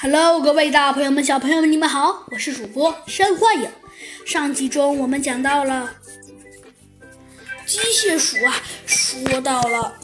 [0.00, 3.68] Hello，各位大朋友们、小朋友们，你们好，我是主播山幻影。
[4.24, 5.92] 上集中我们讲到了
[7.66, 8.54] 机械鼠啊，
[8.86, 9.98] 说到了，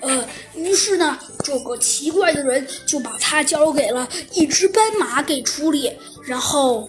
[0.00, 5.92] 呃，于是呢，这个奇怪的人就把它交给了一只斑马给处理。
[6.24, 6.88] 然后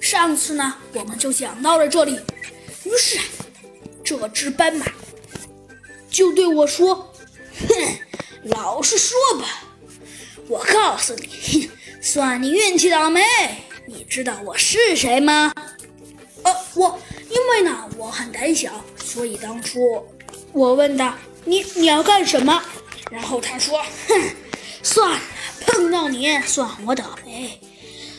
[0.00, 2.18] 上次呢，我们就讲到了这里，
[2.82, 3.20] 于是
[4.02, 4.84] 这只斑马
[6.10, 7.14] 就对我说
[7.68, 7.98] ：“哼，
[8.42, 9.62] 老实说吧。”
[10.48, 11.70] 我告诉你，
[12.00, 13.22] 算你运气倒霉。
[13.86, 15.52] 你知道我是谁吗？
[16.42, 16.98] 呃，我
[17.30, 19.78] 因为呢我很胆小，所以当初
[20.52, 22.62] 我问他你你要干什么，
[23.10, 24.30] 然后他说， 哼，
[24.82, 25.20] 算了，
[25.66, 27.60] 碰到你算我倒霉。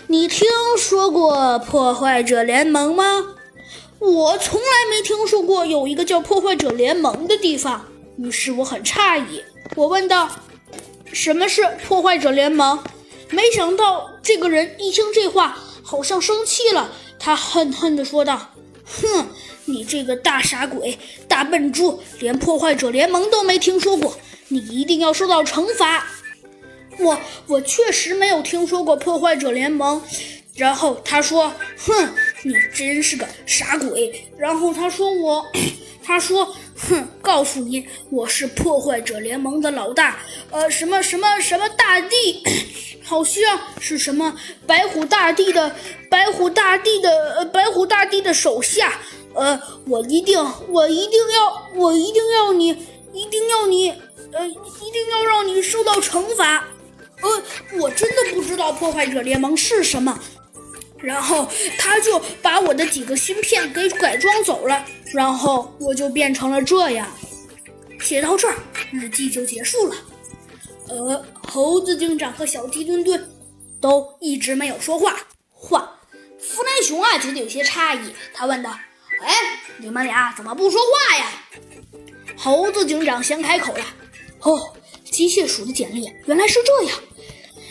[0.07, 3.35] 你听说过破坏者联盟吗？
[3.99, 7.85] 我从来没听说过有一个叫破坏者联盟的地方，
[8.17, 9.43] 于是我很诧异，
[9.75, 10.29] 我问道。
[11.13, 12.83] 什么是破坏者联盟？
[13.29, 16.91] 没想到这个人一听这话，好像生气了。
[17.19, 18.53] 他恨恨地说道
[18.85, 19.27] ：“哼，
[19.65, 24.17] 你这个大傻鬼、大笨猪，连破坏者联盟都没听说过，
[24.47, 26.07] 你一定要受到惩罚。”
[26.99, 30.01] 我我确实没有听说过破坏者联盟。
[30.55, 35.45] 然后他说：“哼，你真是个傻鬼。”然后他说：“我。
[36.03, 36.55] ”他说
[36.87, 42.43] ：“哼，告诉你，我是破坏者联盟的老大，呃，什么什么什么大帝，
[43.03, 44.33] 好像是什么
[44.65, 45.75] 白虎大帝的
[46.09, 48.99] 白虎大帝的呃白虎大帝的手下，
[49.33, 52.69] 呃，我一定，我一定要，我一定要你，
[53.13, 53.89] 一定要你，
[54.31, 56.65] 呃，一定要让你受到惩罚。
[57.21, 57.43] 呃，
[57.79, 60.17] 我真的不知道破坏者联盟是什么。”
[61.01, 67.07] 然后他就把我的几个芯片给改装走了，然后我就变成了这样。
[67.99, 68.55] 写到这儿，
[68.91, 69.95] 日记就结束了。
[70.87, 73.29] 呃，猴子警长和小鸡墩墩
[73.81, 75.17] 都一直没有说话。
[75.51, 75.99] 话，
[76.39, 78.71] 弗兰熊啊觉得有些诧异，他问道
[79.21, 79.33] ：“哎，
[79.77, 81.25] 你们俩怎么不说话呀？”
[82.37, 83.85] 猴子警长先开口了
[84.41, 86.99] ：“哦，机械鼠的简历原来是这样。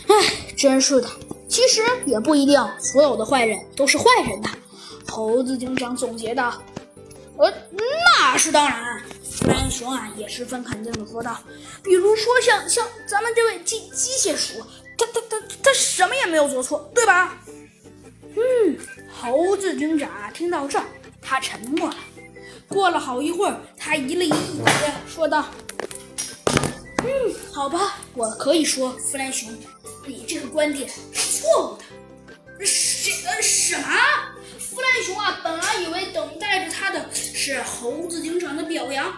[0.09, 1.09] 哎，真是的。”
[1.49, 4.51] 其实也不一定，所有的坏人都是坏人的。
[5.11, 6.63] 猴子警长总结道
[7.39, 11.41] ：“呃，那是当然。”弗兰熊啊也十分肯定的说道
[11.85, 14.61] ：“比如说像像咱们这位机机械鼠，
[14.97, 17.39] 他他他他什么也没有做错，对吧？”
[18.37, 18.77] 嗯，
[19.13, 20.83] 猴子警长听到这，
[21.23, 21.97] 他沉默了。
[22.67, 25.47] 过了好一会儿，他一了一嘴，说道
[27.05, 29.49] ：“嗯，好吧，我可以说，弗兰熊。”
[30.07, 31.85] 你这个观点是错误的。
[37.49, 39.11] 是猴子警长的表扬，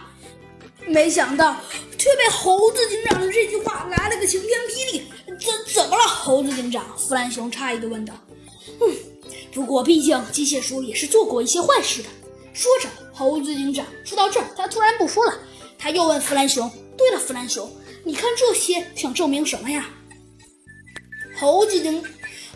[0.87, 1.57] 没想到
[1.97, 5.03] 却被猴子警长的这句话来了个晴天霹雳。
[5.27, 6.97] 怎怎么了，猴子警长？
[6.97, 8.13] 弗兰熊诧异的问道。
[8.79, 8.95] 嗯，
[9.53, 12.07] 不过毕竟机械鼠也是做过一些坏事的。
[12.53, 15.37] 说着，猴子警长说到这儿，他突然不说了。
[15.77, 17.69] 他又问弗兰熊：“对了，弗兰熊，
[18.05, 19.89] 你看这些想证明什么呀？”
[21.37, 22.01] 猴子警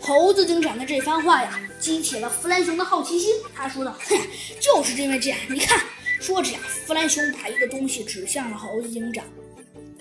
[0.06, 3.34] 猴子警长的这番话呀，激起了弗兰熊的好奇心。
[3.52, 4.16] 他说道：“哼，
[4.60, 5.82] 就是因为这样，你看。”
[6.22, 9.24] 说着呀，弗兰熊把一个东西指向了猴子警长。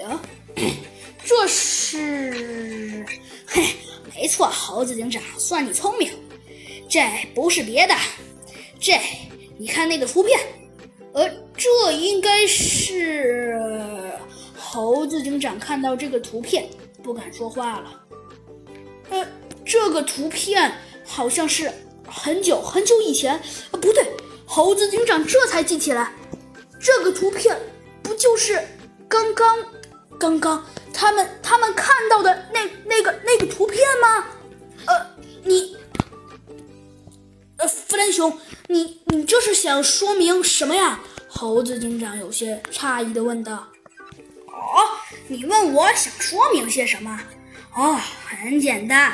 [0.04, 0.22] 啊，
[1.26, 3.04] 这是……
[3.48, 3.64] 嘿，
[4.14, 6.12] 没错，猴子警长，算你聪明。
[6.88, 7.02] 这
[7.34, 7.96] 不是别的，
[8.80, 9.00] 这
[9.58, 10.40] 你看那个图片。
[11.14, 11.28] 呃，
[11.58, 13.60] 这应该是……
[14.56, 16.70] 猴子警长看到这个图片，
[17.02, 18.02] 不敢说话了。
[19.10, 19.26] 呃，
[19.76, 20.74] 这个图片
[21.06, 21.70] 好像是
[22.08, 23.42] 很久很久以前，啊，
[23.74, 24.10] 不对，
[24.46, 26.14] 猴子警长这才记起来，
[26.80, 27.60] 这个图片
[28.02, 28.66] 不就是
[29.10, 29.58] 刚刚
[30.18, 34.26] 刚刚他们他们看到的那那个那个图片吗？
[34.86, 35.08] 呃，
[35.44, 35.76] 你，
[37.58, 41.02] 呃，弗兰熊，你你这是想说明什么呀？
[41.28, 43.68] 猴子警长有些诧异的问道。
[44.48, 44.88] 哦，
[45.28, 47.20] 你问我想说明些什么？
[47.76, 49.14] 哦，很简单，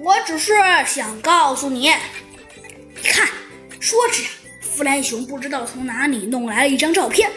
[0.00, 0.52] 我只是
[0.86, 1.90] 想告诉你，
[2.94, 3.28] 你看，
[3.80, 4.22] 说着，
[4.60, 7.30] 弗兰熊不知道从哪里弄来了一张照片，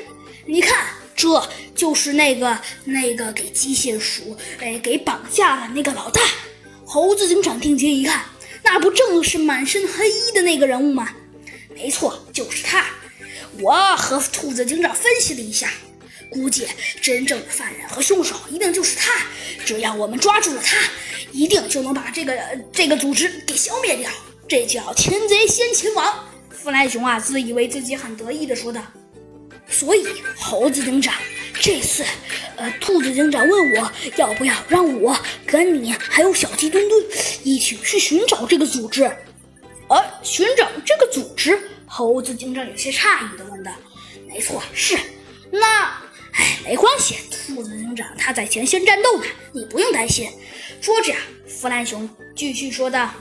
[0.46, 0.86] 你看，
[1.16, 6.22] 这就是那个那个给机械鼠哎给绑架的那个老大。
[6.86, 8.26] 猴子警长定睛一看，
[8.64, 11.10] 那不正是满身黑衣的那个人物吗？
[11.74, 12.86] 没错，就是他。
[13.60, 15.70] 我和兔子警长分析了一下。
[16.32, 16.66] 估计
[17.02, 19.12] 真正的犯人和凶手一定就是他，
[19.66, 20.78] 只要我们抓住了他，
[21.32, 22.34] 一定就能把这个
[22.72, 24.10] 这个组织给消灭掉。
[24.48, 26.28] 这叫擒贼先擒王。
[26.50, 28.82] 弗兰熊啊，自以为自己很得意的说道。
[29.68, 30.06] 所以
[30.38, 31.14] 猴子警长
[31.60, 32.06] 这次，
[32.56, 37.04] 呃，兔子警长问我要不要让我跟你还有小鸡墩墩
[37.44, 39.04] 一起去寻找这个组织。
[39.90, 41.60] 呃，寻找这个组织？
[41.86, 43.72] 猴子警长有些诧异的问道。
[44.28, 44.98] 没错，是。
[45.52, 46.02] 那，
[46.64, 47.18] 没关系，
[47.48, 50.30] 兔子警长他在前线战斗呢，你不用担心。
[50.80, 51.14] 说着，
[51.48, 53.14] 弗兰熊继续说道：“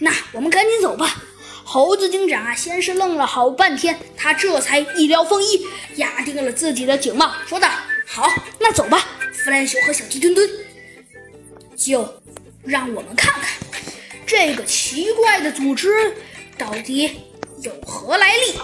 [0.00, 1.22] 那我们赶紧走吧。”
[1.62, 5.64] 猴子警长啊，先是愣了好半天，他这才一撩风衣，
[5.96, 7.70] 压定了自己的警帽，说道
[8.06, 10.50] ：“好，那走吧。”弗兰熊和小鸡墩墩，
[11.76, 12.20] 就
[12.64, 13.50] 让我们看看
[14.26, 16.14] 这个奇怪的组织
[16.58, 17.20] 到底
[17.62, 18.58] 有何来历。